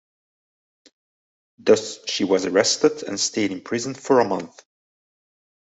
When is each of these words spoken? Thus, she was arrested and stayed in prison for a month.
Thus, 1.59 1.99
she 2.07 2.23
was 2.23 2.47
arrested 2.47 3.03
and 3.03 3.19
stayed 3.19 3.51
in 3.51 3.61
prison 3.61 3.93
for 3.93 4.19
a 4.19 4.25
month. 4.27 4.63